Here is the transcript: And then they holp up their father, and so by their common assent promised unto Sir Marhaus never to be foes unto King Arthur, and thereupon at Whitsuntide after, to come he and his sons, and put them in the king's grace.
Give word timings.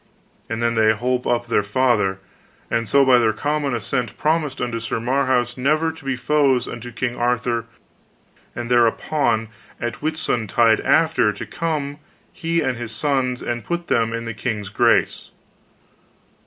And 0.49 0.63
then 0.63 0.73
they 0.73 0.93
holp 0.93 1.27
up 1.27 1.45
their 1.47 1.61
father, 1.61 2.17
and 2.71 2.89
so 2.89 3.05
by 3.05 3.19
their 3.19 3.33
common 3.33 3.75
assent 3.75 4.17
promised 4.17 4.59
unto 4.59 4.79
Sir 4.79 4.99
Marhaus 4.99 5.59
never 5.59 5.91
to 5.91 6.03
be 6.03 6.15
foes 6.15 6.67
unto 6.67 6.91
King 6.91 7.15
Arthur, 7.15 7.65
and 8.55 8.71
thereupon 8.71 9.49
at 9.79 10.01
Whitsuntide 10.01 10.79
after, 10.81 11.31
to 11.31 11.45
come 11.45 11.99
he 12.33 12.61
and 12.61 12.79
his 12.79 12.91
sons, 12.93 13.43
and 13.43 13.63
put 13.63 13.89
them 13.89 14.11
in 14.11 14.25
the 14.25 14.33
king's 14.33 14.69
grace. 14.69 15.29